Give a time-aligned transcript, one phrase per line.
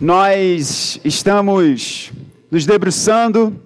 [0.00, 2.12] Nós estamos
[2.52, 3.60] nos debruçando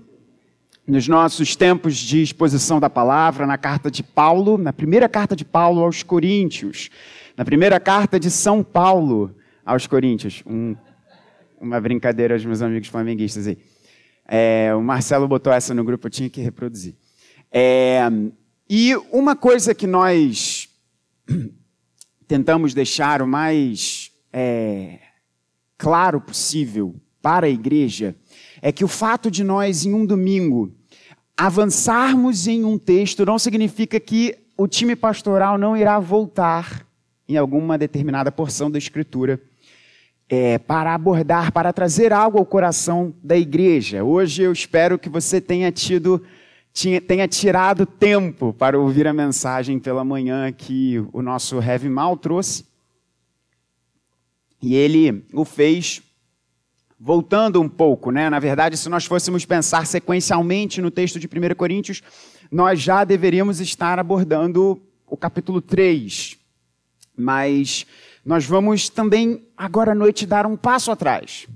[0.86, 5.44] nos nossos tempos de exposição da palavra na carta de Paulo, na primeira carta de
[5.44, 6.88] Paulo aos Coríntios,
[7.36, 10.42] na primeira carta de São Paulo aos Coríntios.
[10.46, 10.74] Um,
[11.60, 13.58] uma brincadeira aos meus amigos flamenguistas aí.
[14.26, 16.94] É, o Marcelo botou essa no grupo, eu tinha que reproduzir.
[17.52, 18.00] É,
[18.70, 20.66] e uma coisa que nós
[22.26, 24.98] tentamos deixar o mais é,
[25.82, 28.14] claro possível para a igreja
[28.60, 30.72] é que o fato de nós, em um domingo,
[31.36, 36.86] avançarmos em um texto não significa que o time pastoral não irá voltar
[37.28, 39.40] em alguma determinada porção da Escritura
[40.28, 44.04] é, para abordar, para trazer algo ao coração da igreja.
[44.04, 46.22] Hoje eu espero que você tenha tido
[47.08, 52.71] tenha tirado tempo para ouvir a mensagem pela manhã que o nosso Heavy Mal trouxe.
[54.62, 56.00] E ele o fez
[56.98, 58.30] voltando um pouco, né?
[58.30, 62.00] Na verdade, se nós fôssemos pensar sequencialmente no texto de 1 Coríntios,
[62.48, 66.38] nós já deveríamos estar abordando o capítulo 3.
[67.16, 67.84] Mas
[68.24, 71.48] nós vamos também, agora à noite, dar um passo atrás.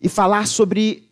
[0.00, 1.08] E falar sobre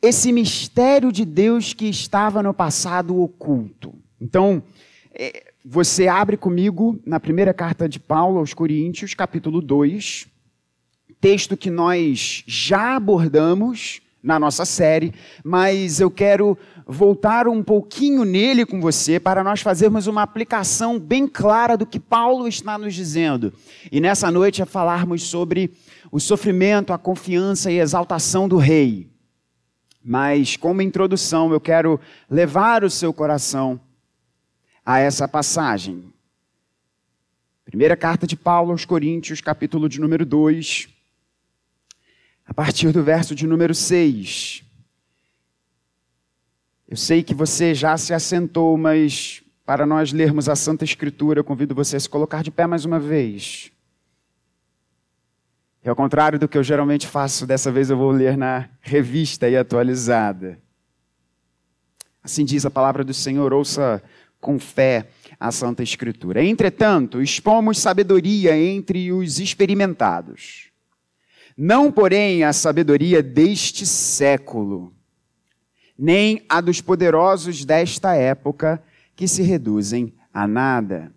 [0.00, 3.92] esse mistério de Deus que estava no passado oculto.
[4.20, 4.62] Então,
[5.12, 10.26] é, você abre comigo na primeira carta de Paulo aos Coríntios, capítulo 2,
[11.20, 15.12] texto que nós já abordamos na nossa série,
[15.44, 21.26] mas eu quero voltar um pouquinho nele com você para nós fazermos uma aplicação bem
[21.26, 23.52] clara do que Paulo está nos dizendo.
[23.92, 25.70] E nessa noite é falarmos sobre
[26.10, 29.08] o sofrimento, a confiança e a exaltação do rei.
[30.02, 32.00] Mas como introdução, eu quero
[32.30, 33.78] levar o seu coração
[34.90, 36.12] a essa passagem.
[37.64, 40.88] Primeira carta de Paulo aos Coríntios, capítulo de número 2,
[42.44, 44.64] a partir do verso de número 6.
[46.88, 51.44] Eu sei que você já se assentou, mas para nós lermos a Santa Escritura, eu
[51.44, 53.70] convido você a se colocar de pé mais uma vez.
[55.84, 59.48] E ao contrário do que eu geralmente faço, dessa vez eu vou ler na revista
[59.48, 60.58] e atualizada.
[62.22, 64.02] Assim diz a palavra do Senhor, ouça
[64.40, 65.08] com fé
[65.38, 66.42] a Santa Escritura.
[66.42, 70.70] Entretanto, expomos sabedoria entre os experimentados.
[71.56, 74.94] Não, porém, a sabedoria deste século,
[75.98, 78.82] nem a dos poderosos desta época,
[79.14, 81.12] que se reduzem a nada.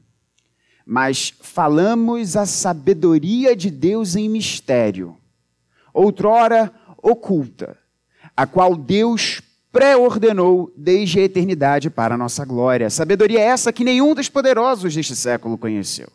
[0.86, 5.18] Mas falamos a sabedoria de Deus em mistério,
[5.94, 7.78] outrora oculta,
[8.36, 9.42] a qual Deus
[9.74, 12.92] pré-ordenou desde a eternidade para a nossa glória.
[12.92, 16.08] Sabedoria é essa que nenhum dos poderosos deste século conheceu.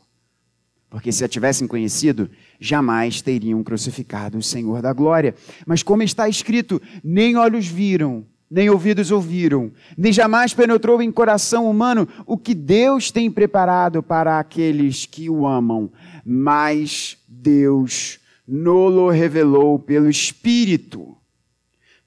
[0.88, 2.30] Porque se a tivessem conhecido,
[2.60, 5.34] jamais teriam crucificado o Senhor da glória.
[5.66, 11.68] Mas como está escrito, nem olhos viram, nem ouvidos ouviram, nem jamais penetrou em coração
[11.68, 15.90] humano o que Deus tem preparado para aqueles que o amam.
[16.24, 21.17] Mas Deus nolo revelou pelo Espírito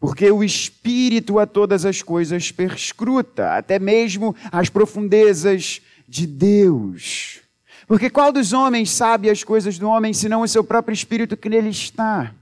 [0.02, 7.42] porque o Espírito a todas as coisas perscruta, até mesmo as profundezas de Deus.
[7.86, 11.48] Porque qual dos homens sabe as coisas do homem, senão o seu próprio Espírito que
[11.48, 12.34] nele está?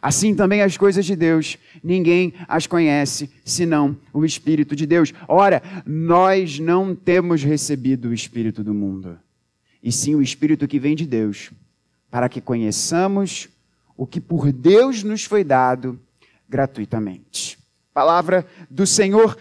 [0.00, 5.12] Assim também as coisas de Deus, ninguém as conhece senão o Espírito de Deus.
[5.26, 9.18] Ora, nós não temos recebido o Espírito do mundo,
[9.82, 11.50] e sim o Espírito que vem de Deus,
[12.08, 13.48] para que conheçamos
[13.96, 15.98] o que por Deus nos foi dado
[16.50, 17.58] gratuitamente.
[17.94, 19.36] Palavra do Senhor.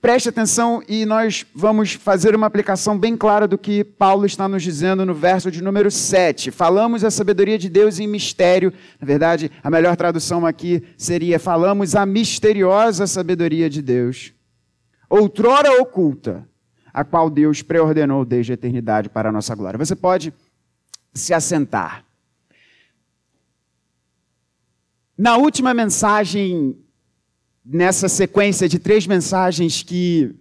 [0.00, 4.62] Preste atenção e nós vamos fazer uma aplicação bem clara do que Paulo está nos
[4.62, 6.50] dizendo no verso de número 7.
[6.50, 8.72] Falamos a sabedoria de Deus em mistério.
[8.98, 14.32] Na verdade, a melhor tradução aqui seria: falamos a misteriosa sabedoria de Deus,
[15.08, 16.48] outrora oculta,
[16.94, 19.76] a qual Deus preordenou desde a eternidade para a nossa glória.
[19.76, 20.32] Você pode
[21.12, 22.09] se assentar.
[25.22, 26.78] Na última mensagem,
[27.62, 30.34] nessa sequência de três mensagens que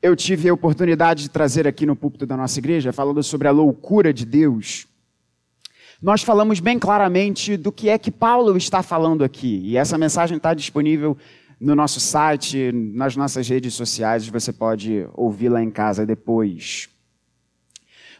[0.00, 3.50] eu tive a oportunidade de trazer aqui no púlpito da nossa igreja, falando sobre a
[3.50, 4.86] loucura de Deus,
[6.00, 9.60] nós falamos bem claramente do que é que Paulo está falando aqui.
[9.64, 11.18] E essa mensagem está disponível
[11.58, 16.88] no nosso site, nas nossas redes sociais, você pode ouvi-la em casa depois.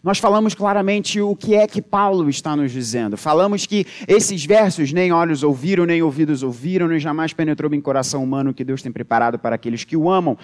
[0.04, 3.16] Nós falamos claramente o que é que Paulo está nos dizendo.
[3.16, 8.22] Falamos que esses versos, nem olhos ouviram, nem ouvidos ouviram, nem jamais penetrou em coração
[8.22, 10.36] humano que Deus tem preparado para aqueles que o amam.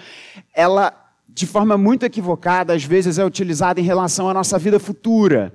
[0.51, 0.91] Ela,
[1.29, 5.53] de forma muito equivocada, às vezes é utilizada em relação à nossa vida futura.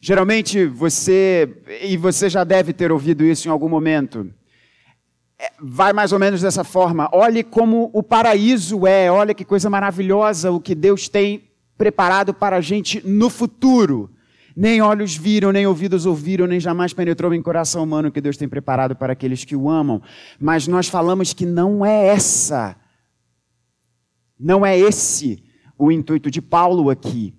[0.00, 4.32] Geralmente você, e você já deve ter ouvido isso em algum momento,
[5.38, 9.68] é, vai mais ou menos dessa forma: olhe como o paraíso é, olha que coisa
[9.68, 11.49] maravilhosa o que Deus tem
[11.80, 14.10] preparado para a gente no futuro.
[14.54, 18.36] Nem olhos viram, nem ouvidos ouviram, nem jamais penetrou em coração humano o que Deus
[18.36, 20.02] tem preparado para aqueles que o amam.
[20.38, 22.76] Mas nós falamos que não é essa,
[24.38, 25.42] não é esse
[25.78, 27.32] o intuito de Paulo aqui.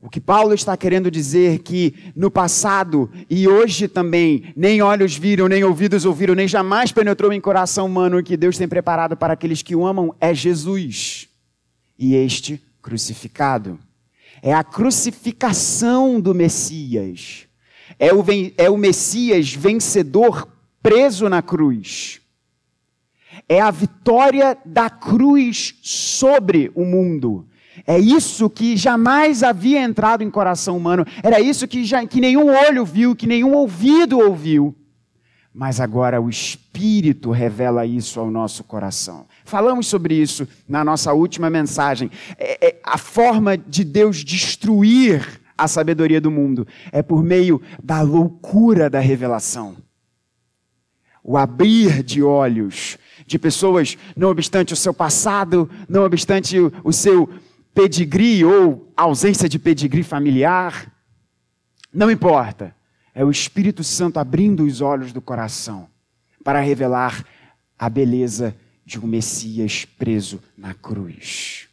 [0.00, 5.46] O que Paulo está querendo dizer que no passado e hoje também, nem olhos viram,
[5.46, 9.34] nem ouvidos ouviram, nem jamais penetrou em coração humano o que Deus tem preparado para
[9.34, 11.28] aqueles que o amam é Jesus
[11.96, 13.78] e este crucificado.
[14.42, 17.46] É a crucificação do Messias.
[17.98, 18.24] É o,
[18.58, 20.48] é o Messias vencedor
[20.82, 22.20] preso na cruz.
[23.48, 27.46] É a vitória da cruz sobre o mundo.
[27.86, 31.06] É isso que jamais havia entrado em coração humano.
[31.22, 34.74] Era isso que, já, que nenhum olho viu, que nenhum ouvido ouviu.
[35.54, 39.26] Mas agora o Espírito revela isso ao nosso coração.
[39.44, 42.10] Falamos sobre isso na nossa última mensagem.
[42.38, 48.00] É, é, a forma de Deus destruir a sabedoria do mundo é por meio da
[48.00, 49.76] loucura da revelação.
[51.22, 56.92] O abrir de olhos de pessoas, não obstante o seu passado, não obstante o, o
[56.92, 57.28] seu
[57.74, 60.90] pedigree ou ausência de pedigree familiar,
[61.92, 62.74] não importa.
[63.14, 65.88] É o Espírito Santo abrindo os olhos do coração
[66.42, 67.24] para revelar
[67.78, 71.68] a beleza de um Messias preso na cruz.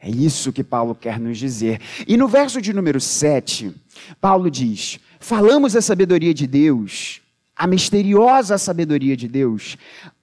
[0.00, 1.80] É isso que Paulo quer nos dizer.
[2.08, 3.72] E no verso de número 7,
[4.20, 7.20] Paulo diz: Falamos a sabedoria de Deus,
[7.54, 9.76] a misteriosa sabedoria de Deus,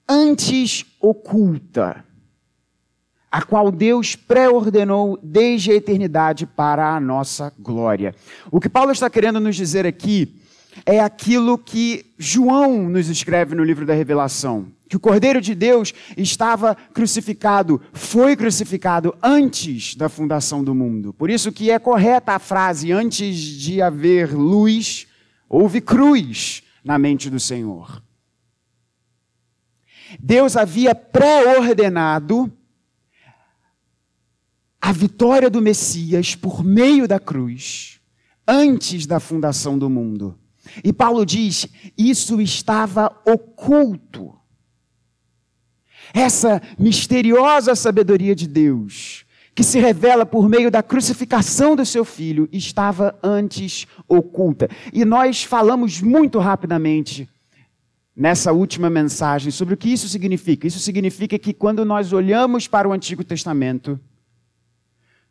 [0.06, 2.04] antes oculta
[3.30, 8.14] a qual Deus pré-ordenou desde a eternidade para a nossa glória.
[8.50, 10.36] O que Paulo está querendo nos dizer aqui
[10.84, 14.66] é aquilo que João nos escreve no livro da Revelação.
[14.88, 21.12] Que o Cordeiro de Deus estava crucificado, foi crucificado antes da fundação do mundo.
[21.12, 25.06] Por isso que é correta a frase, antes de haver luz,
[25.48, 28.02] houve cruz na mente do Senhor.
[30.18, 32.52] Deus havia pré-ordenado
[34.80, 38.00] a vitória do Messias por meio da cruz,
[38.46, 40.38] antes da fundação do mundo.
[40.82, 41.66] E Paulo diz:
[41.96, 44.34] isso estava oculto.
[46.12, 49.24] Essa misteriosa sabedoria de Deus,
[49.54, 54.68] que se revela por meio da crucificação do seu filho, estava antes oculta.
[54.92, 57.28] E nós falamos muito rapidamente
[58.16, 60.66] nessa última mensagem sobre o que isso significa.
[60.66, 63.98] Isso significa que quando nós olhamos para o Antigo Testamento,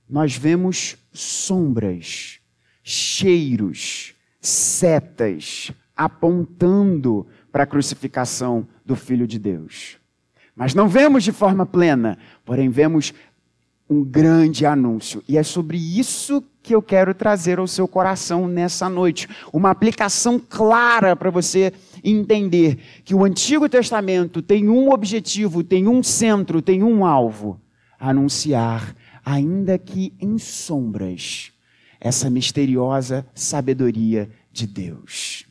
[0.09, 2.39] nós vemos sombras,
[2.83, 9.97] cheiros, setas apontando para a crucificação do Filho de Deus.
[10.55, 13.13] Mas não vemos de forma plena, porém vemos
[13.89, 15.23] um grande anúncio.
[15.27, 19.27] E é sobre isso que eu quero trazer ao seu coração nessa noite.
[19.51, 21.73] Uma aplicação clara para você
[22.03, 27.59] entender que o Antigo Testamento tem um objetivo, tem um centro, tem um alvo:
[27.99, 28.95] anunciar
[29.29, 31.51] ainda que em sombras,
[31.99, 35.45] essa misteriosa sabedoria de Deus.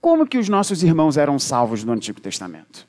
[0.00, 2.88] Como que os nossos irmãos eram salvos no Antigo Testamento?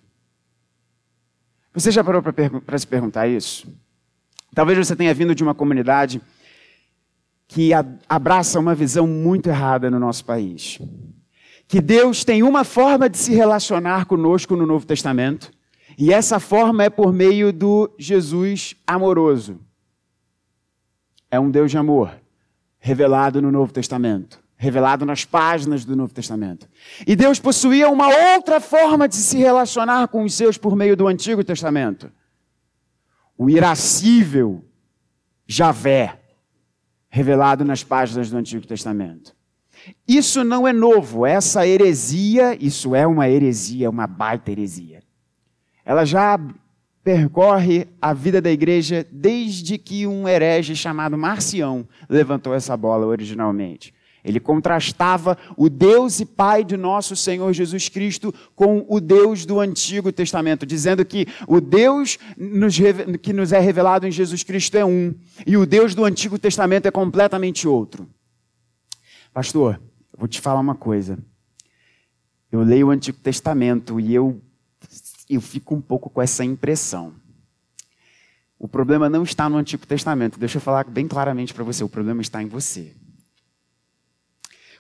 [1.74, 3.72] Você já parou para se perguntar isso?
[4.56, 6.22] Talvez você tenha vindo de uma comunidade
[7.48, 7.72] que
[8.10, 10.80] abraça uma visão muito errada no nosso país.
[11.68, 15.52] Que Deus tem uma forma de se relacionar conosco no Novo Testamento
[16.02, 19.60] e essa forma é por meio do Jesus amoroso.
[21.30, 22.20] É um Deus de amor,
[22.80, 26.68] revelado no Novo Testamento, revelado nas páginas do Novo Testamento.
[27.06, 31.08] E Deus possuía uma outra forma de se relacionar com os seus por meio do
[31.08, 32.12] Antigo Testamento.
[33.38, 34.66] O irascível
[35.46, 36.20] Javé,
[37.10, 39.36] revelado nas páginas do Antigo Testamento.
[40.08, 45.04] Isso não é novo, essa heresia, isso é uma heresia, uma baita heresia.
[45.86, 46.40] Ela já
[47.04, 53.94] percorre a vida da igreja desde que um herege chamado Marcião levantou essa bola originalmente.
[54.24, 59.60] Ele contrastava o Deus e Pai de nosso Senhor Jesus Cristo com o Deus do
[59.60, 62.78] Antigo Testamento, dizendo que o Deus nos,
[63.22, 66.88] que nos é revelado em Jesus Cristo é um e o Deus do Antigo Testamento
[66.88, 68.08] é completamente outro.
[69.34, 69.82] Pastor,
[70.14, 71.18] eu vou te falar uma coisa.
[72.52, 74.40] Eu leio o Antigo Testamento e eu
[75.36, 77.14] eu fico um pouco com essa impressão.
[78.58, 80.40] O problema não está no Antigo Testamento.
[80.40, 82.94] Deixa eu falar bem claramente para você: o problema está em você.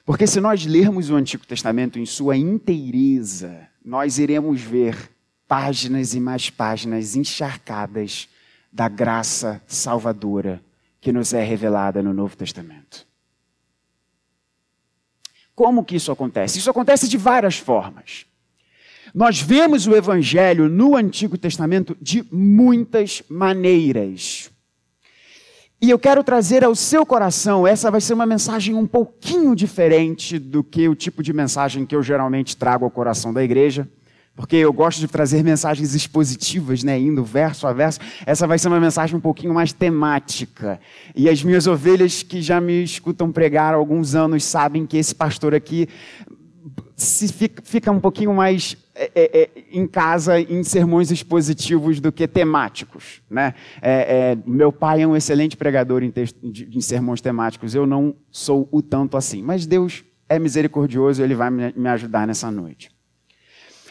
[0.06, 5.12] Porque se nós lermos o Antigo Testamento em sua inteireza, nós iremos ver
[5.48, 8.30] páginas e mais páginas encharcadas
[8.72, 10.64] da graça salvadora
[11.00, 13.08] que nos é revelada no Novo Testamento.
[15.56, 16.60] Como que isso acontece?
[16.60, 18.26] Isso acontece de várias formas.
[19.14, 24.50] Nós vemos o Evangelho no Antigo Testamento de muitas maneiras.
[25.82, 30.38] E eu quero trazer ao seu coração, essa vai ser uma mensagem um pouquinho diferente
[30.38, 33.90] do que o tipo de mensagem que eu geralmente trago ao coração da igreja,
[34.36, 38.00] porque eu gosto de trazer mensagens expositivas, né, indo verso a verso.
[38.26, 40.80] Essa vai ser uma mensagem um pouquinho mais temática.
[41.16, 45.14] E as minhas ovelhas que já me escutam pregar há alguns anos sabem que esse
[45.14, 45.90] pastor aqui
[46.96, 52.12] se fica, fica um pouquinho mais é, é, é, em casa em sermões expositivos do
[52.12, 53.24] que temáticos.
[53.28, 53.56] Né?
[53.82, 58.16] É, é, meu pai é um excelente pregador em, texto, em, sermões temáticos, eu não
[58.30, 59.42] sou o tanto assim.
[59.42, 62.92] Mas Deus é misericordioso, Ele vai me, me ajudar nessa noite.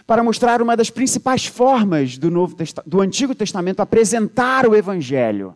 [0.06, 5.54] Para mostrar uma das principais formas do, Novo do Antigo Testamento apresentar o Evangelho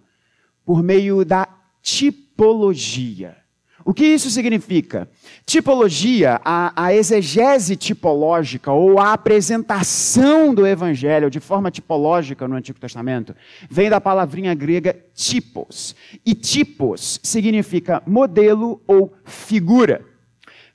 [0.65, 1.49] por meio da
[1.81, 3.37] tipologia.
[3.85, 5.07] O que isso significa?
[5.45, 12.81] Tipologia, a, a, exegese tipológica ou a apresentação do evangelho de forma tipológica no Antigo
[12.81, 13.37] Testamento
[13.69, 15.95] vem da palavrinha grega tipos.
[16.25, 20.03] E tipos significa modelo ou figura.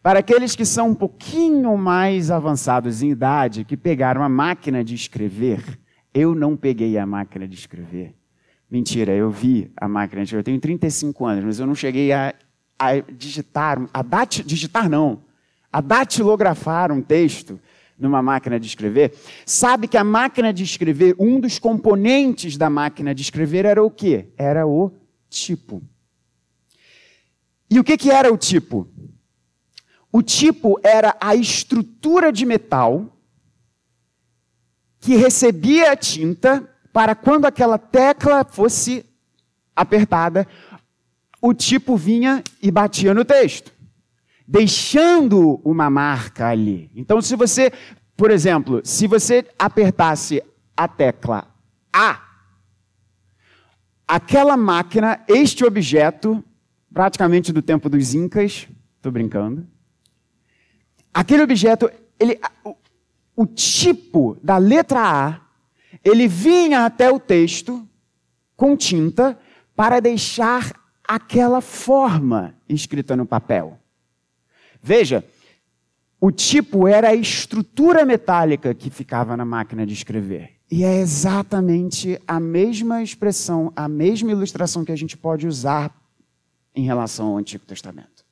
[0.03, 4.93] Para aqueles que são um pouquinho mais avançados em idade, que pegaram a máquina de
[4.93, 5.79] escrever,
[6.13, 8.13] eu não peguei a máquina de escrever.
[8.69, 10.41] Mentira, eu vi a máquina de escrever.
[10.41, 12.35] Eu tenho 35 anos, mas eu não cheguei a
[12.79, 15.21] a digitar, a dat, digitar não,
[15.71, 17.59] a datilografar um texto
[17.99, 19.13] numa máquina de escrever,
[19.45, 23.91] sabe que a máquina de escrever, um dos componentes da máquina de escrever era o
[23.91, 24.29] quê?
[24.37, 24.93] Era o
[25.29, 25.83] tipo.
[27.69, 28.87] E o que, que era o tipo?
[30.11, 33.15] O tipo era a estrutura de metal
[34.99, 39.05] que recebia a tinta para quando aquela tecla fosse
[39.75, 40.47] apertada,
[41.41, 43.71] o tipo vinha e batia no texto,
[44.47, 46.91] deixando uma marca ali.
[46.95, 47.71] Então, se você,
[48.15, 50.43] por exemplo, se você apertasse
[50.75, 51.47] a tecla
[51.93, 52.21] A,
[54.07, 56.43] aquela máquina, este objeto,
[56.93, 58.67] praticamente do tempo dos Incas,
[58.97, 59.67] estou brincando,
[61.13, 62.75] aquele objeto, ele, o,
[63.35, 65.41] o tipo da letra A,
[66.03, 67.87] ele vinha até o texto
[68.55, 69.39] com tinta
[69.75, 70.73] para deixar
[71.09, 73.79] aquela forma escrita no papel.
[74.79, 75.25] Veja,
[76.21, 80.51] o tipo era a estrutura metálica que ficava na máquina de escrever.
[80.69, 85.91] E é exatamente a mesma expressão, a mesma ilustração que a gente pode usar
[86.75, 88.23] em relação ao Antigo Testamento.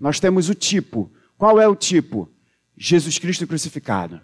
[0.00, 1.12] Nós temos o tipo.
[1.38, 2.28] Qual é o tipo?
[2.76, 4.20] Jesus Cristo crucificado.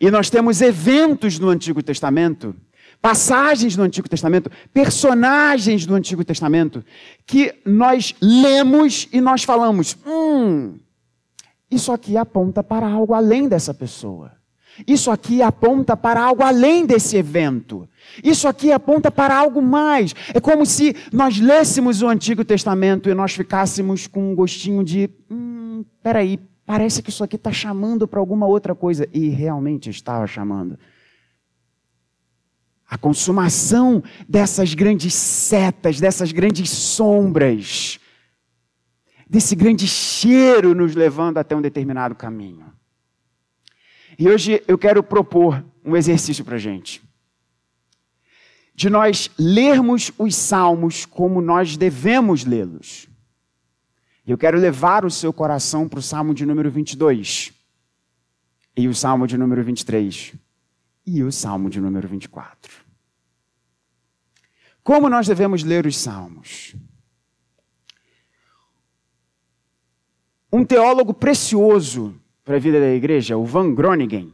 [0.00, 2.54] E nós temos eventos no Antigo Testamento
[3.00, 6.84] passagens do Antigo Testamento, personagens do Antigo Testamento,
[7.26, 10.78] que nós lemos e nós falamos: hum,
[11.70, 14.32] isso aqui aponta para algo além dessa pessoa.
[14.86, 17.88] Isso aqui aponta para algo além desse evento.
[18.24, 20.14] Isso aqui aponta para algo mais.
[20.32, 25.10] É como se nós lêssemos o Antigo Testamento e nós ficássemos com um gostinho de:
[25.30, 29.08] hum, peraí, parece que isso aqui está chamando para alguma outra coisa.
[29.12, 30.78] E realmente estava chamando
[32.90, 38.00] a consumação dessas grandes setas, dessas grandes sombras,
[39.28, 42.66] desse grande cheiro nos levando até um determinado caminho.
[44.18, 47.00] E hoje eu quero propor um exercício para a gente.
[48.74, 53.06] De nós lermos os salmos como nós devemos lê-los.
[54.26, 57.52] Eu quero levar o seu coração para o salmo de número 22,
[58.76, 60.34] e o salmo de número 23,
[61.06, 62.84] e o salmo de número 24.
[64.82, 66.74] Como nós devemos ler os salmos?
[70.52, 72.14] Um teólogo precioso
[72.44, 74.32] para a vida da igreja, o Van Groningen,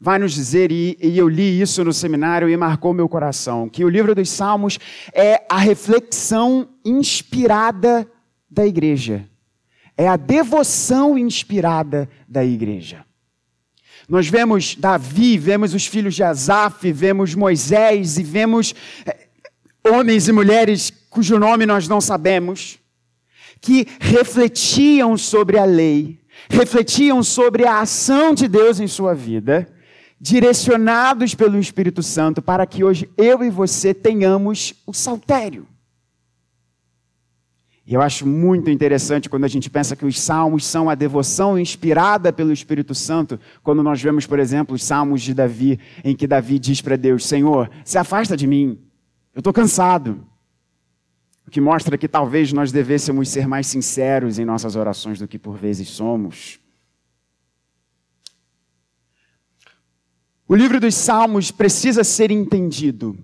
[0.00, 3.88] vai nos dizer, e, eu li isso no seminário e marcou meu coração, que o
[3.88, 4.78] livro dos Salmos
[5.12, 8.10] é a reflexão inspirada
[8.50, 9.28] da igreja.
[9.96, 13.04] É a devoção inspirada da igreja.
[14.10, 18.74] Nós vemos Davi, vemos os filhos de Asaf, vemos Moisés e vemos
[19.06, 19.28] eh,
[19.88, 22.80] homens e mulheres cujo nome nós não sabemos,
[23.60, 26.18] que refletiam sobre a lei,
[26.50, 29.68] refletiam sobre a ação de Deus em sua vida,
[30.20, 35.68] direcionados pelo Espírito Santo para que hoje eu e você tenhamos o saltério.
[37.90, 41.58] E eu acho muito interessante quando a gente pensa que os salmos são a devoção
[41.58, 46.24] inspirada pelo Espírito Santo, quando nós vemos, por exemplo, os salmos de Davi, em que
[46.24, 48.78] Davi diz para Deus: Senhor, se afasta de mim,
[49.34, 50.24] eu estou cansado.
[51.44, 55.36] O que mostra que talvez nós devêssemos ser mais sinceros em nossas orações do que
[55.36, 56.60] por vezes somos.
[60.46, 63.18] O livro dos Salmos precisa ser entendido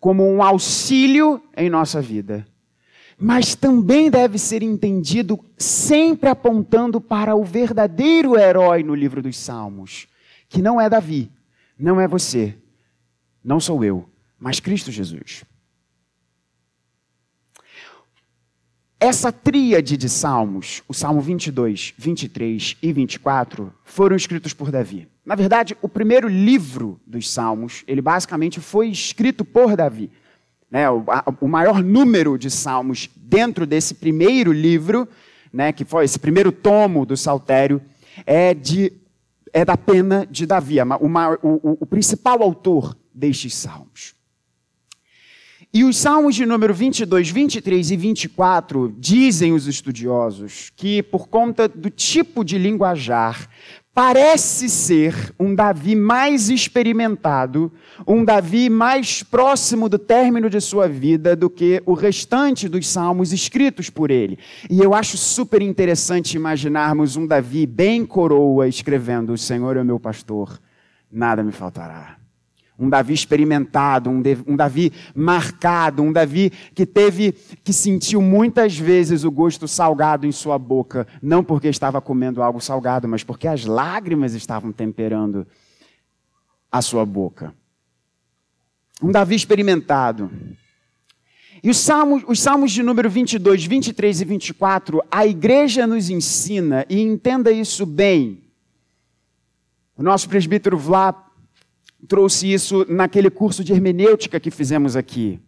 [0.00, 2.46] como um auxílio em nossa vida
[3.22, 10.08] mas também deve ser entendido sempre apontando para o verdadeiro herói no livro dos Salmos,
[10.48, 11.30] que não é Davi,
[11.78, 12.58] não é você,
[13.42, 14.10] não sou eu,
[14.40, 15.44] mas Cristo Jesus.
[18.98, 25.08] Essa tríade de salmos, o Salmo 22, 23 e 24, foram escritos por Davi.
[25.24, 30.10] Na verdade, o primeiro livro dos salmos, ele basicamente foi escrito por Davi
[30.72, 35.06] né, o, a, o, maior número de salmos dentro desse primeiro livro,
[35.52, 37.82] né, que foi esse primeiro tomo do Saltério,
[38.24, 38.90] é, de,
[39.52, 44.14] é da pena de Davi, o, o, o principal autor destes salmos.
[45.74, 51.68] E os salmos de número 22, 23 e 24 dizem os estudiosos que, por conta
[51.68, 53.48] do tipo de linguajar,
[53.94, 57.70] parece ser um Davi mais experimentado,
[58.06, 63.32] um Davi mais próximo do término de sua vida do que o restante dos salmos
[63.32, 64.38] escritos por ele.
[64.70, 69.84] E eu acho super interessante imaginarmos um Davi bem coroa escrevendo: O Senhor é o
[69.84, 70.58] meu pastor,
[71.10, 72.21] nada me faltará
[72.82, 77.30] um Davi experimentado, um, um, Davi marcado, um Davi que teve,
[77.62, 82.60] que sentiu muitas vezes o gosto salgado em sua boca, não porque estava comendo algo
[82.60, 85.46] salgado, mas porque as lágrimas estavam temperando
[86.72, 87.54] a sua boca.
[89.00, 90.28] Um Davi experimentado.
[91.62, 96.84] E os salmos, os salmos de número 22, 23 e 24, a igreja nos ensina,
[96.88, 98.42] e entenda isso bem.
[99.96, 101.12] O nosso presbítero Vlá
[102.08, 105.40] trouxe isso naquele curso de hermenêutica que fizemos aqui.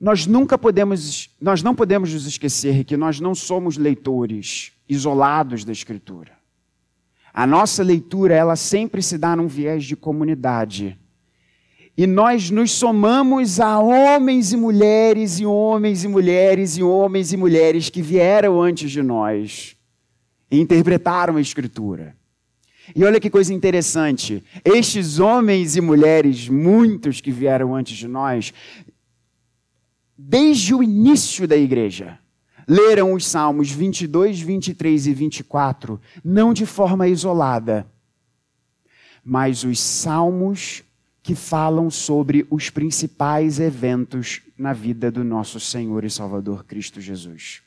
[0.00, 5.72] Nós nunca podemos, nós não podemos nos esquecer que nós não somos leitores isolados da
[5.72, 6.32] Escritura.
[7.32, 10.98] A nossa leitura, ela sempre se dá num viés de comunidade.
[11.96, 17.36] E nós nos somamos a homens e mulheres, e homens e mulheres, e homens e
[17.36, 19.76] mulheres que vieram antes de nós
[20.50, 22.16] e interpretaram a Escritura.
[22.94, 24.44] E olha que coisa interessante.
[24.64, 28.52] Estes homens e mulheres, muitos que vieram antes de nós,
[30.16, 32.18] desde o início da igreja,
[32.66, 37.86] leram os Salmos 22, 23 e 24, não de forma isolada,
[39.24, 40.82] mas os Salmos
[41.22, 47.62] que falam sobre os principais eventos na vida do nosso Senhor e Salvador Cristo Jesus.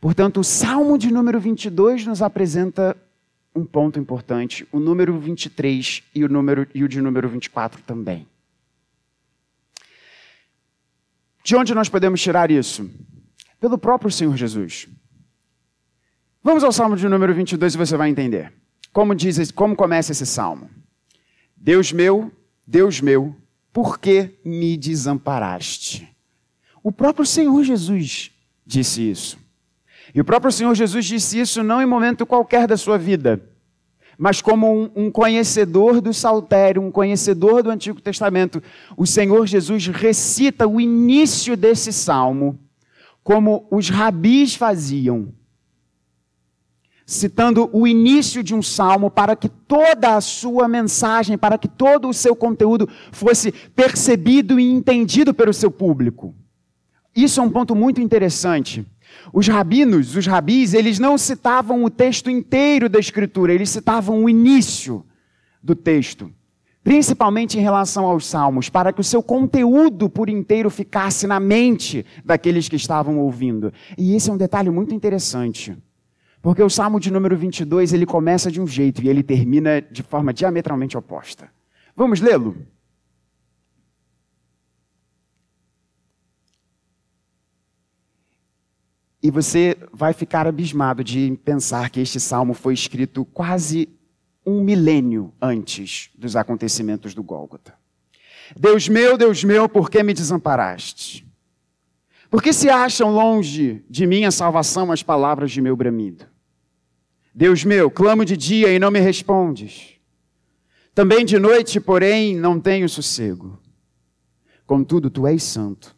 [0.00, 2.96] Portanto, o Salmo de número 22 nos apresenta
[3.56, 8.26] um ponto importante, o número 23 e o, número, e o de número 24 também.
[11.42, 12.90] De onde nós podemos tirar isso?
[13.58, 14.86] Pelo próprio Senhor Jesus.
[16.42, 18.52] Vamos ao Salmo de número 22 e você vai entender.
[18.92, 20.68] Como diz, como começa esse salmo?
[21.56, 22.30] Deus meu,
[22.66, 23.34] Deus meu,
[23.72, 26.08] por que me desamparaste?
[26.82, 28.30] O próprio Senhor Jesus
[28.64, 29.38] disse isso.
[30.16, 33.38] E o próprio Senhor Jesus disse isso não em momento qualquer da sua vida,
[34.16, 38.62] mas como um, um, conhecedor do saltério, um conhecedor do Antigo Testamento.
[38.96, 42.58] O Senhor Jesus recita o início desse salmo,
[43.22, 45.34] como os rabis faziam,
[47.04, 52.08] citando o início de um salmo para que toda a sua mensagem, para que todo
[52.08, 56.34] o seu conteúdo fosse percebido e entendido pelo seu público.
[57.14, 58.86] Isso é um ponto muito interessante.
[59.32, 64.28] Os rabinos, os rabis, eles não citavam o texto inteiro da Escritura, eles citavam o
[64.28, 65.04] início
[65.62, 66.30] do texto,
[66.84, 72.06] principalmente em relação aos salmos, para que o seu conteúdo por inteiro ficasse na mente
[72.24, 73.72] daqueles que estavam ouvindo.
[73.98, 75.76] E esse é um detalhe muito interessante.
[76.40, 80.04] Porque o Salmo de número 22, ele começa de um jeito e ele termina de
[80.04, 81.48] forma diametralmente oposta.
[81.96, 82.56] Vamos lê-lo?
[89.26, 93.88] E você vai ficar abismado de pensar que este salmo foi escrito quase
[94.46, 97.74] um milênio antes dos acontecimentos do Gólgota.
[98.56, 101.26] Deus meu, Deus meu, por que me desamparaste?
[102.30, 106.24] Por que se acham longe de mim a salvação as palavras de meu bramido?
[107.34, 109.94] Deus meu, clamo de dia e não me respondes.
[110.94, 113.58] Também de noite, porém, não tenho sossego.
[114.64, 115.96] Contudo, tu és santo,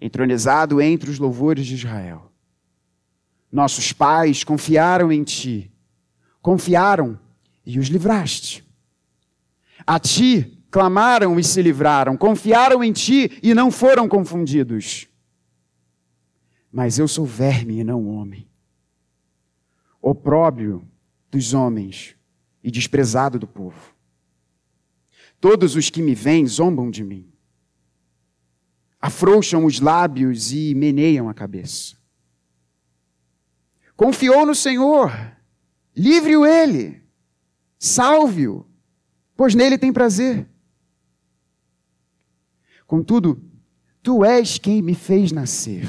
[0.00, 2.31] entronizado entre os louvores de Israel.
[3.52, 5.70] Nossos pais confiaram em ti,
[6.40, 7.20] confiaram
[7.66, 8.66] e os livraste.
[9.86, 15.06] A ti clamaram e se livraram, confiaram em ti e não foram confundidos.
[16.72, 18.48] Mas eu sou verme e não homem,
[20.00, 20.88] opróbrio
[21.30, 22.16] dos homens
[22.64, 23.94] e desprezado do povo.
[25.38, 27.30] Todos os que me veem zombam de mim,
[28.98, 32.01] afrouxam os lábios e meneiam a cabeça.
[33.96, 35.12] Confiou no Senhor,
[35.94, 37.02] livre-o ele,
[37.78, 38.66] salve-o,
[39.36, 40.48] pois nele tem prazer.
[42.86, 43.42] Contudo,
[44.02, 45.88] tu és quem me fez nascer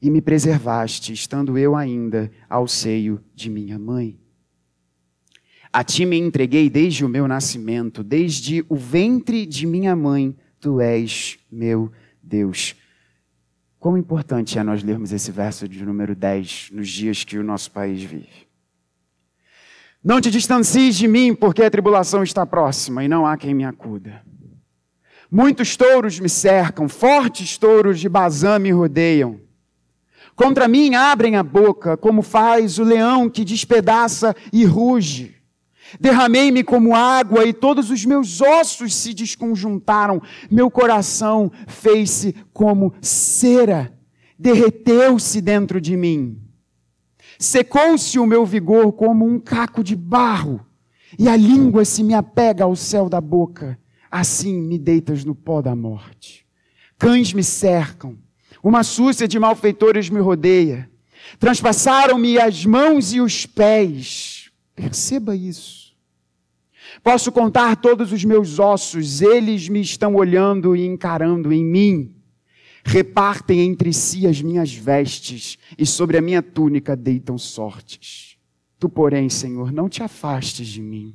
[0.00, 4.20] e me preservaste, estando eu ainda ao seio de minha mãe.
[5.72, 10.80] A ti me entreguei desde o meu nascimento, desde o ventre de minha mãe, tu
[10.80, 11.90] és meu
[12.22, 12.76] Deus.
[13.84, 17.70] Quão importante é nós lermos esse verso de número 10 nos dias que o nosso
[17.70, 18.48] país vive.
[20.02, 23.62] Não te distancies de mim, porque a tribulação está próxima e não há quem me
[23.62, 24.22] acuda.
[25.30, 29.38] Muitos touros me cercam, fortes touros de Bazã me rodeiam.
[30.34, 35.33] Contra mim abrem a boca, como faz o leão que despedaça e ruge.
[36.00, 40.20] Derramei-me como água e todos os meus ossos se desconjuntaram.
[40.50, 43.92] Meu coração fez-se como cera,
[44.38, 46.40] derreteu-se dentro de mim.
[47.38, 50.64] Secou-se o meu vigor como um caco de barro,
[51.18, 53.78] e a língua se me apega ao céu da boca
[54.14, 56.46] assim me deitas no pó da morte.
[56.96, 58.16] Cães me cercam,
[58.62, 60.88] uma súcia de malfeitores me rodeia.
[61.40, 64.52] Transpassaram-me as mãos e os pés.
[64.72, 65.83] Perceba isso.
[67.04, 72.14] Posso contar todos os meus ossos, eles me estão olhando e encarando em mim.
[72.82, 78.38] Repartem entre si as minhas vestes e sobre a minha túnica deitam sortes.
[78.78, 81.14] Tu, porém, Senhor, não te afastes de mim.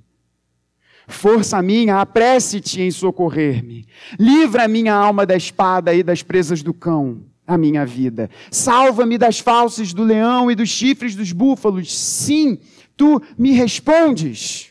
[1.08, 3.88] Força minha, apresse-te em socorrer-me.
[4.20, 8.30] Livra a minha alma da espada e das presas do cão, a minha vida.
[8.52, 11.98] Salva-me das falsas do leão e dos chifres dos búfalos.
[11.98, 12.60] Sim,
[12.96, 14.70] tu me respondes.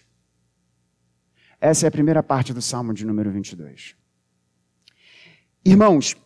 [1.61, 3.97] Essa é a primeira parte do Salmo de número 22.
[5.65, 6.17] Irmãos,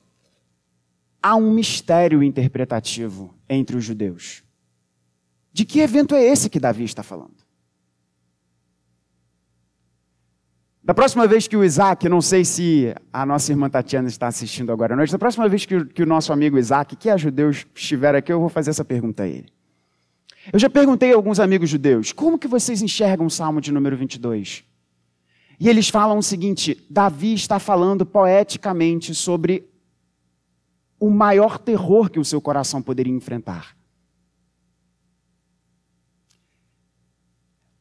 [1.22, 4.42] há um mistério interpretativo entre os judeus.
[5.52, 7.42] De que evento é esse que Davi está falando?
[10.84, 14.72] Da próxima vez que o Isaac, não sei se a nossa irmã Tatiana está assistindo
[14.72, 17.16] agora à noite, da próxima vez que o, que o nosso amigo Isaac, que é
[17.16, 19.46] judeu, estiver aqui, eu vou fazer essa pergunta a ele.
[20.52, 23.96] Eu já perguntei a alguns amigos judeus, como que vocês enxergam o Salmo de número
[23.96, 24.64] 22?
[25.62, 29.70] E eles falam o seguinte, Davi está falando poeticamente sobre
[30.98, 33.76] o maior terror que o seu coração poderia enfrentar.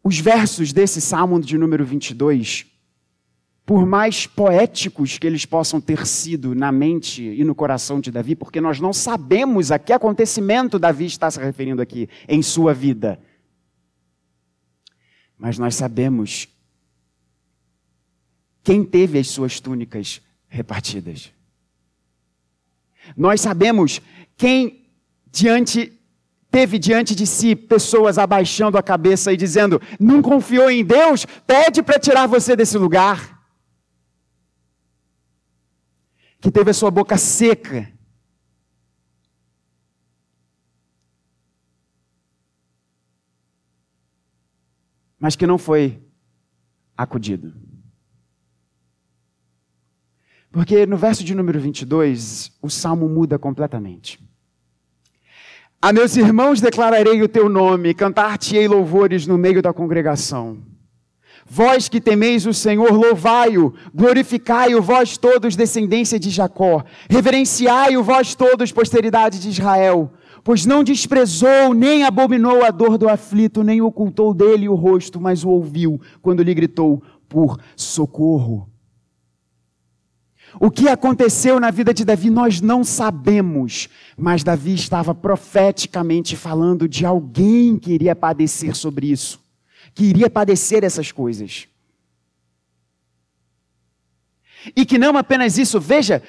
[0.03, 2.67] Os versos desse Salmo de número 22
[3.65, 8.35] por mais poéticos que eles possam ter sido na mente e no coração de Davi,
[8.35, 13.19] porque nós não sabemos a que acontecimento Davi está se referindo aqui em sua vida.
[15.35, 16.47] Mas nós sabemos
[18.63, 21.31] quem teve as suas túnicas repartidas.
[23.15, 24.01] Nós sabemos
[24.37, 24.87] quem
[25.31, 25.91] diante
[26.49, 31.25] teve diante de si pessoas abaixando a cabeça e dizendo: "Não confiou em Deus?
[31.47, 33.41] Pede para tirar você desse lugar."
[36.41, 37.93] que teve a sua boca seca.
[45.19, 46.03] Mas que não foi
[46.97, 47.53] acudido.
[50.51, 54.19] Porque no verso de número 22, o salmo muda completamente.
[55.81, 60.59] A meus irmãos declararei o teu nome, cantar-te-ei louvores no meio da congregação.
[61.49, 68.71] Vós que temeis o Senhor, louvai-o, glorificai-o, vós todos, descendência de Jacó, reverenciai-o, vós todos,
[68.71, 74.69] posteridade de Israel, pois não desprezou nem abominou a dor do aflito, nem ocultou dele
[74.69, 78.70] o rosto, mas o ouviu quando lhe gritou por socorro.
[80.59, 83.87] O que aconteceu na vida de Davi nós não sabemos,
[84.17, 89.41] mas Davi estava profeticamente falando de alguém que iria padecer sobre isso
[89.93, 91.67] que iria padecer essas coisas.
[94.75, 96.21] E que não apenas isso, veja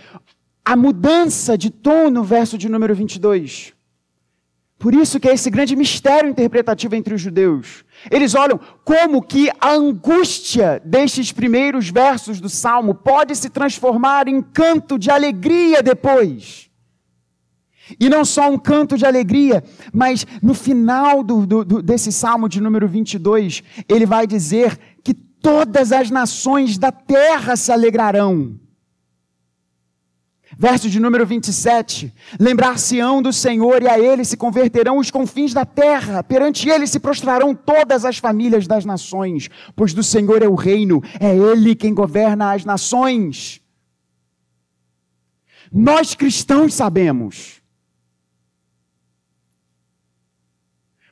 [0.64, 3.74] a mudança de tom no verso de número 22.
[4.82, 7.84] Por isso que é esse grande mistério interpretativo entre os judeus.
[8.10, 14.42] Eles olham como que a angústia destes primeiros versos do Salmo pode se transformar em
[14.42, 16.68] canto de alegria depois.
[18.00, 22.60] E não só um canto de alegria, mas no final do, do, desse Salmo de
[22.60, 28.58] número 22, ele vai dizer que todas as nações da terra se alegrarão.
[30.62, 32.14] Verso de número 27.
[32.38, 36.22] Lembrar-se-ão do Senhor e a ele se converterão os confins da terra.
[36.22, 41.02] Perante ele se prostrarão todas as famílias das nações, pois do Senhor é o reino,
[41.18, 43.60] é ele quem governa as nações.
[45.72, 47.60] Nós cristãos sabemos.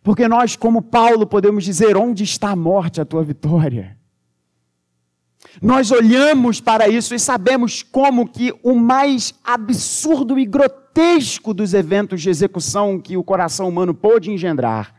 [0.01, 4.00] Porque nós, como Paulo, podemos dizer: onde está a morte, a tua vitória?
[5.61, 12.23] Nós olhamos para isso e sabemos como que o mais absurdo e grotesco dos eventos
[12.23, 14.95] de execução que o coração humano pôde engendrar,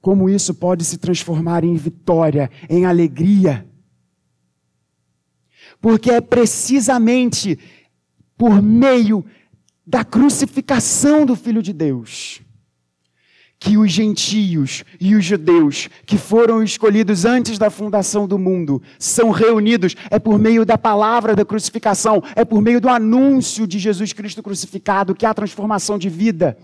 [0.00, 3.66] como isso pode se transformar em vitória, em alegria.
[5.80, 7.58] Porque é precisamente
[8.36, 9.24] por meio
[9.86, 12.41] da crucificação do Filho de Deus
[13.62, 19.30] que os gentios e os judeus, que foram escolhidos antes da fundação do mundo, são
[19.30, 24.12] reunidos é por meio da palavra da crucificação, é por meio do anúncio de Jesus
[24.12, 26.58] Cristo crucificado que há transformação de vida.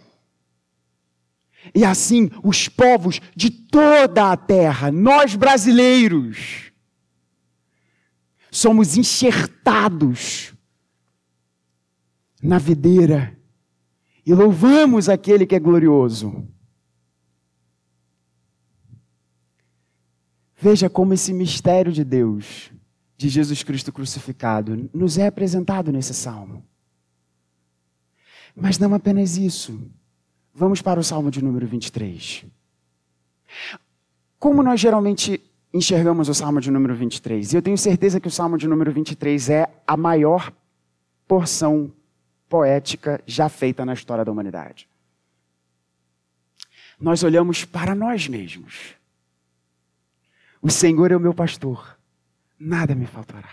[1.72, 6.72] E assim, os povos de toda a terra, nós brasileiros,
[8.50, 10.52] somos enxertados
[12.42, 13.38] na videira
[14.26, 16.44] e louvamos aquele que é glorioso.
[20.60, 22.72] Veja como esse mistério de Deus,
[23.16, 26.64] de Jesus Cristo crucificado, nos é apresentado nesse salmo.
[28.56, 29.80] Mas não apenas isso.
[30.52, 32.44] Vamos para o salmo de número 23.
[34.36, 35.40] Como nós geralmente
[35.72, 37.52] enxergamos o salmo de número 23?
[37.52, 40.52] E eu tenho certeza que o salmo de número 23 é a maior
[41.28, 41.92] porção
[42.48, 44.88] poética já feita na história da humanidade.
[47.00, 48.97] Nós olhamos para nós mesmos
[50.60, 51.98] o Senhor é o meu pastor,
[52.58, 53.50] nada me faltará.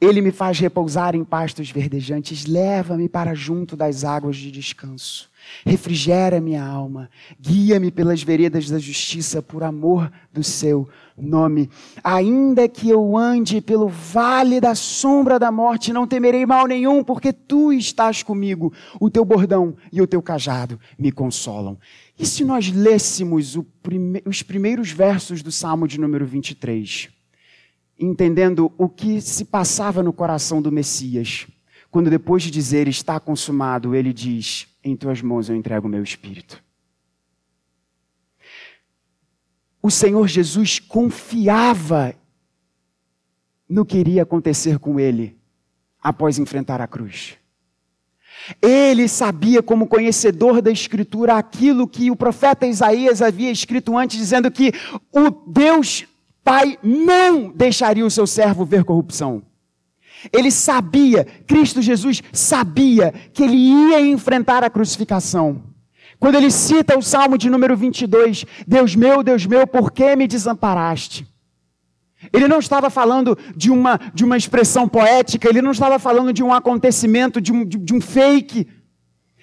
[0.00, 5.30] Ele me faz repousar em pastos verdejantes, leva-me para junto das águas de descanso.
[5.66, 10.88] Refrigera minha alma, guia-me pelas veredas da justiça por amor do seu
[11.22, 11.70] nome.
[12.02, 17.32] Ainda que eu ande pelo vale da sombra da morte, não temerei mal nenhum, porque
[17.32, 18.72] tu estás comigo.
[19.00, 21.78] O teu bordão e o teu cajado me consolam.
[22.18, 27.08] E se nós lêssemos prime os primeiros versos do Salmo de número 23,
[27.98, 31.46] entendendo o que se passava no coração do Messias,
[31.90, 36.02] quando depois de dizer está consumado, ele diz: Em tuas mãos eu entrego o meu
[36.02, 36.62] espírito.
[39.82, 42.14] O Senhor Jesus confiava
[43.68, 45.36] no que iria acontecer com ele
[46.00, 47.36] após enfrentar a cruz.
[48.60, 54.50] Ele sabia, como conhecedor da Escritura, aquilo que o profeta Isaías havia escrito antes, dizendo
[54.50, 54.72] que
[55.12, 56.06] o Deus
[56.44, 59.42] Pai não deixaria o seu servo ver corrupção.
[60.32, 65.62] Ele sabia, Cristo Jesus sabia que ele ia enfrentar a crucificação.
[66.22, 70.28] Quando ele cita o Salmo de número 22, Deus meu, Deus meu, por que me
[70.28, 71.26] desamparaste?
[72.32, 76.40] Ele não estava falando de uma, de uma expressão poética, ele não estava falando de
[76.40, 78.68] um acontecimento, de um, de, de um fake.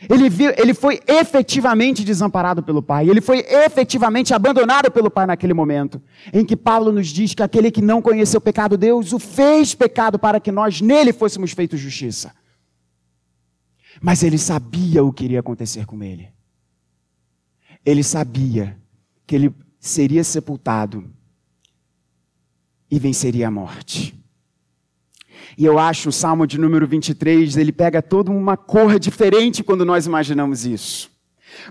[0.09, 5.53] Ele, viu, ele foi efetivamente desamparado pelo Pai, ele foi efetivamente abandonado pelo Pai naquele
[5.53, 9.19] momento, em que Paulo nos diz que aquele que não conheceu o pecado, Deus o
[9.19, 12.33] fez pecado para que nós nele fôssemos feitos justiça.
[14.01, 16.38] Mas ele sabia o que iria acontecer com ele.
[17.85, 18.77] Ele sabia
[19.25, 21.09] que ele seria sepultado
[22.89, 24.19] e venceria a morte.
[25.57, 29.85] E eu acho o Salmo de número 23, ele pega toda uma cor diferente quando
[29.85, 31.11] nós imaginamos isso.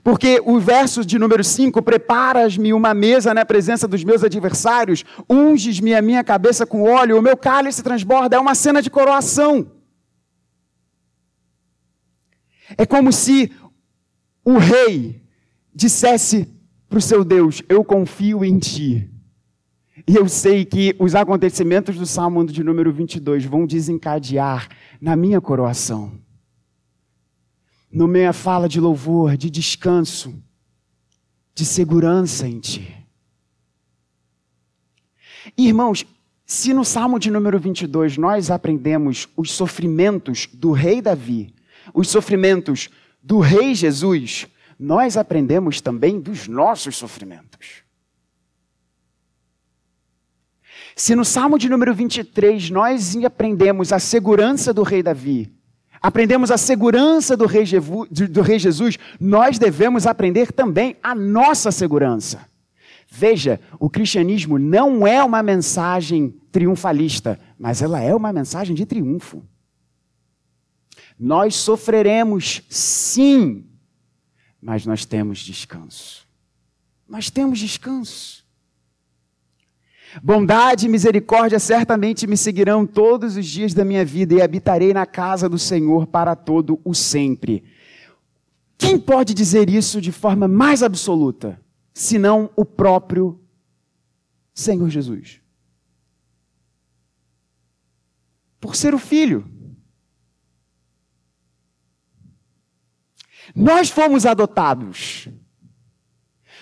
[0.03, 5.94] Porque o verso de número 5, preparas-me uma mesa na presença dos meus adversários, unges-me
[5.94, 9.71] a minha cabeça com óleo, o meu cálice transborda, é uma cena de coroação.
[12.77, 13.51] É como se
[14.44, 15.23] o rei
[15.79, 16.49] dissesse
[16.88, 19.09] para o seu Deus: Eu confio em ti.
[20.07, 24.69] E eu sei que os acontecimentos do Salmo de número 22 vão desencadear
[25.01, 26.12] na minha coroação.
[27.91, 30.35] No minha fala de louvor, de descanso,
[31.55, 32.95] de segurança em Ti.
[35.57, 36.05] Irmãos,
[36.45, 41.55] se no Salmo de número 22 nós aprendemos os sofrimentos do rei Davi,
[41.95, 42.88] os sofrimentos
[43.23, 44.47] do rei Jesus,
[44.79, 47.83] nós aprendemos também dos nossos sofrimentos.
[50.95, 55.53] Se no Salmo de número 23 nós aprendemos a segurança do rei Davi,
[56.01, 57.64] aprendemos a segurança do rei,
[58.31, 62.47] do rei Jesus, nós devemos aprender também a nossa segurança.
[63.11, 69.43] Veja, o cristianismo não é uma mensagem triunfalista, mas ela é uma mensagem de triunfo.
[71.19, 73.67] Nós sofreremos, sim,
[74.61, 76.27] mas nós temos descanso.
[77.09, 78.44] Nós temos descanso.
[80.23, 85.05] Bondade e misericórdia certamente me seguirão todos os dias da minha vida e habitarei na
[85.05, 87.62] casa do Senhor para todo o sempre.
[88.77, 91.61] Quem pode dizer isso de forma mais absoluta,
[91.92, 93.38] senão o próprio
[94.55, 95.40] Senhor Jesus?
[98.61, 99.58] Por ser o Filho.
[103.55, 105.29] Nós fomos adotados.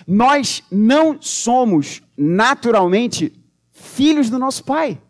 [0.05, 3.33] Nós não somos naturalmente
[3.71, 5.01] filhos do nosso Pai,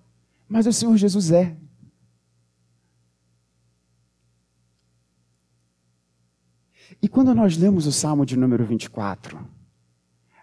[0.47, 1.55] mas o Senhor Jesus é.
[7.01, 9.39] E quando nós lemos o Salmo de número 24,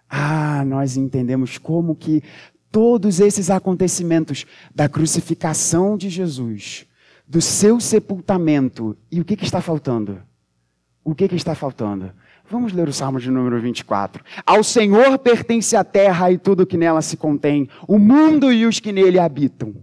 [0.09, 2.23] ah, nós entendemos como que
[2.70, 4.44] todos esses acontecimentos
[4.75, 6.87] da crucificação de Jesus,
[7.27, 10.23] do seu sepultamento, e o que, que está faltando?
[11.04, 12.10] O que, que está faltando?
[12.50, 14.24] Vamos ler o Salmo de número 24.
[14.44, 18.80] Ao Senhor pertence a terra e tudo que nela se contém, o mundo e os
[18.80, 19.74] que nele habitam.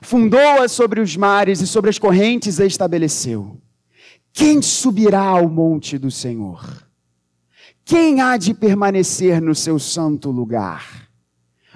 [0.00, 3.60] Fundou-a sobre os mares e sobre as correntes a estabeleceu.
[4.32, 6.86] Quem subirá ao monte do Senhor?
[7.84, 11.07] Quem há de permanecer no seu santo lugar?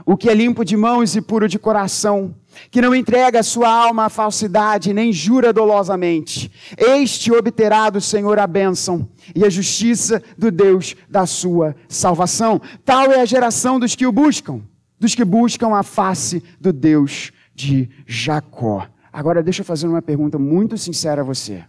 [0.04, 2.34] O que é limpo de mãos e puro de coração,
[2.70, 6.50] que não entrega sua alma à falsidade, nem jura dolosamente.
[6.76, 12.60] Este obterá do Senhor a bênção e a justiça do Deus da sua salvação.
[12.84, 14.60] Tal é a geração dos que o buscam,
[14.98, 18.88] dos que buscam a face do Deus de Jacó.
[19.12, 21.64] Agora deixa eu fazer uma pergunta muito sincera a você.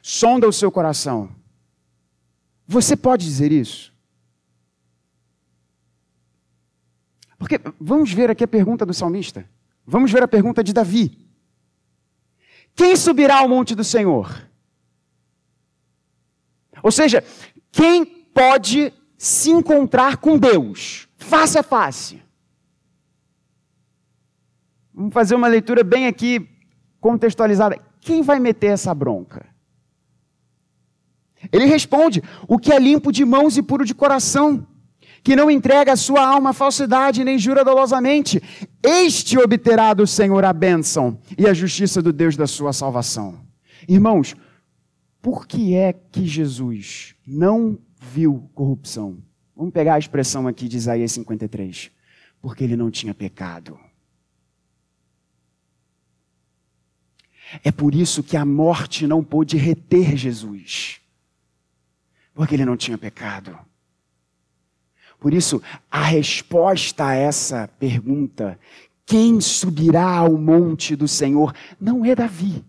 [0.00, 1.28] Sonda o seu coração.
[2.66, 3.91] Você pode dizer isso?
[7.42, 9.44] Porque vamos ver aqui a pergunta do salmista.
[9.84, 11.28] Vamos ver a pergunta de Davi.
[12.72, 14.48] Quem subirá ao monte do Senhor?
[16.84, 17.24] Ou seja,
[17.72, 22.22] quem pode se encontrar com Deus, face a face?
[24.94, 26.48] Vamos fazer uma leitura bem aqui
[27.00, 27.76] contextualizada.
[28.00, 29.44] Quem vai meter essa bronca?
[31.50, 34.64] Ele responde: o que é limpo de mãos e puro de coração
[35.22, 38.42] que não entrega a sua alma à falsidade nem jura dolosamente,
[38.82, 43.38] este obterá do Senhor a bênção e a justiça do Deus da sua salvação.
[43.88, 44.34] Irmãos,
[45.20, 49.18] por que é que Jesus não viu corrupção?
[49.54, 51.90] Vamos pegar a expressão aqui de Isaías 53.
[52.40, 53.78] Porque ele não tinha pecado.
[57.62, 61.00] É por isso que a morte não pôde reter Jesus.
[62.34, 63.56] Porque ele não tinha pecado.
[65.22, 68.58] Por isso, a resposta a essa pergunta,
[69.06, 72.64] quem subirá ao monte do Senhor, não é Davi.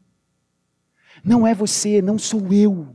[1.25, 2.89] Não é você, não sou eu.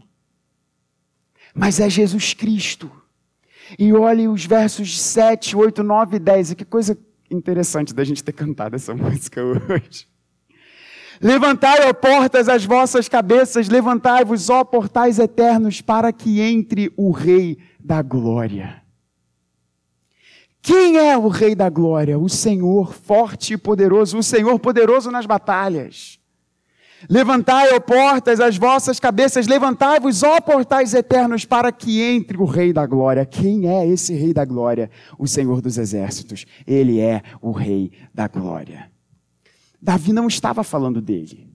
[1.53, 2.89] Mas é Jesus Cristo.
[3.77, 6.53] E olhe os versos 7, 8, 9 e 10.
[6.53, 6.97] E que coisa
[7.29, 10.07] interessante da gente ter cantado essa música hoje.
[11.21, 17.59] Levantai, ó portas, as vossas cabeças, levantai-vos, ó portais eternos, para que entre o Rei
[17.81, 18.87] da Glória.
[20.61, 22.19] Quem é o Rei da Glória?
[22.19, 26.19] O Senhor forte e poderoso, o Senhor poderoso nas batalhas.
[27.09, 32.73] Levantai, ó portas, as vossas cabeças, levantai-vos, ó portais eternos, para que entre o Rei
[32.73, 33.25] da Glória.
[33.25, 34.91] Quem é esse Rei da Glória?
[35.17, 36.45] O Senhor dos Exércitos.
[36.67, 38.91] Ele é o Rei da Glória.
[39.81, 41.49] Davi não estava falando dele.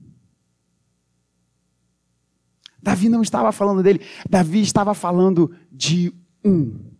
[2.82, 4.00] Davi não estava falando dele.
[4.28, 6.12] Davi estava falando de
[6.42, 6.93] um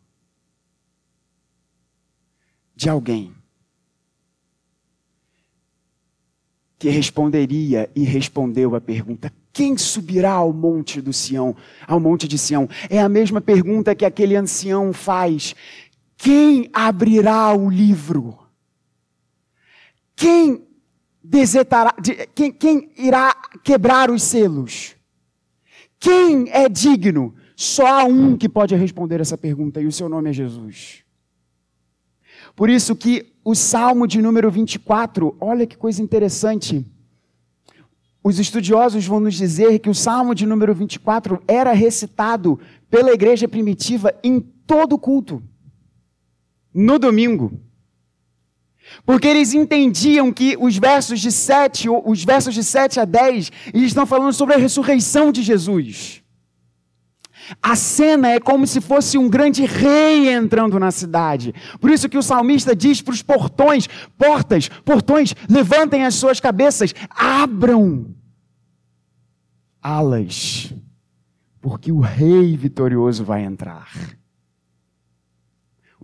[2.75, 3.35] de alguém
[6.79, 11.57] que responderia e respondeu a pergunta: quem subirá ao monte do Sião,
[11.87, 12.69] ao monte de Sião?
[12.91, 15.55] É a mesma pergunta que aquele ancião faz.
[16.17, 18.39] Quem abrirá o livro?
[20.17, 20.67] Quem
[21.23, 21.95] desetará,
[22.35, 24.97] quem, quem irá quebrar os selos?
[25.99, 27.35] Quem é digno?
[27.57, 31.04] Só há um que pode responder essa pergunta e o seu nome é Jesus.
[32.55, 36.85] Por isso que o Salmo de número 24, olha que coisa interessante.
[38.23, 42.59] os estudiosos vão nos dizer que o Salmo de número 24 era recitado
[42.91, 45.43] pela igreja primitiva em todo culto,
[46.73, 47.61] no domingo.
[49.05, 53.89] Porque eles entendiam que os versos de 7, os versos de 7 a 10, eles
[53.89, 56.24] estão falando sobre a ressurreição de Jesus.
[57.63, 61.55] A cena é como se fosse um grande rei entrando na cidade.
[61.81, 66.95] Por isso que o salmista diz para os portões, portas, portões, levantem as suas cabeças,
[67.11, 68.07] abram
[69.83, 70.73] alas,
[71.61, 73.89] porque o rei vitorioso vai entrar.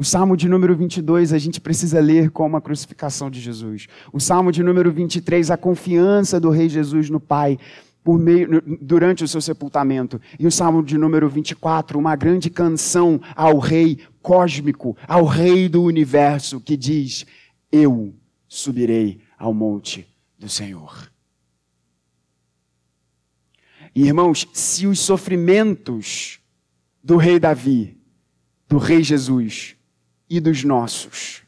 [0.00, 3.86] O Salmo de número 22 a gente precisa ler como a crucificação de Jesus.
[4.10, 7.58] O Salmo de número 23, a confiança do rei Jesus no Pai
[8.02, 10.20] por meio, durante o seu sepultamento.
[10.38, 15.82] E o Salmo de número 24, uma grande canção ao Rei cósmico, ao Rei do
[15.82, 17.26] universo, que diz:
[17.70, 18.14] Eu
[18.48, 20.06] subirei ao monte
[20.38, 21.10] do Senhor.
[23.94, 26.40] E, irmãos, se os sofrimentos
[27.02, 27.98] do Rei Davi,
[28.68, 29.76] do Rei Jesus
[30.28, 31.42] e dos nossos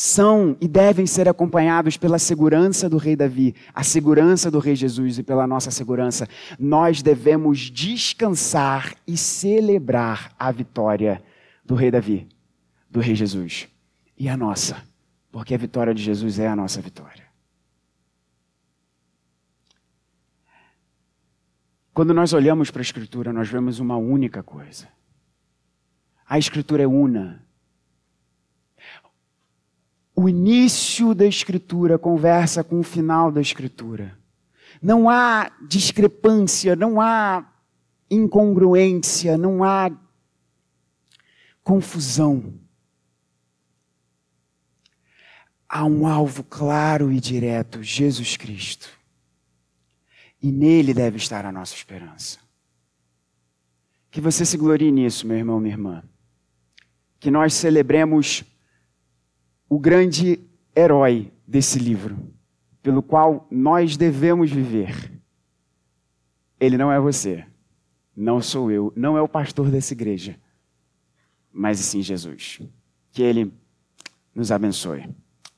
[0.00, 5.18] são e devem ser acompanhados pela segurança do rei Davi, a segurança do rei Jesus
[5.18, 6.26] e pela nossa segurança.
[6.58, 11.22] Nós devemos descansar e celebrar a vitória
[11.62, 12.26] do rei Davi,
[12.90, 13.68] do rei Jesus
[14.16, 14.82] e a nossa,
[15.30, 17.24] porque a vitória de Jesus é a nossa vitória.
[21.92, 24.88] Quando nós olhamos para a Escritura, nós vemos uma única coisa.
[26.26, 27.49] A Escritura é una
[30.20, 34.18] o início da Escritura conversa com o final da Escritura.
[34.82, 37.50] Não há discrepância, não há
[38.10, 39.90] incongruência, não há
[41.64, 42.52] confusão.
[45.66, 48.90] Há um alvo claro e direto, Jesus Cristo.
[50.42, 52.38] E nele deve estar a nossa esperança.
[54.10, 56.02] Que você se glorie nisso, meu irmão, minha irmã.
[57.18, 58.44] Que nós celebremos
[59.70, 60.40] o grande
[60.74, 62.18] herói desse livro,
[62.82, 65.12] pelo qual nós devemos viver.
[66.58, 67.46] Ele não é você,
[68.14, 70.36] não sou eu, não é o pastor dessa igreja,
[71.52, 72.60] mas sim Jesus.
[73.12, 73.52] Que ele
[74.34, 75.08] nos abençoe.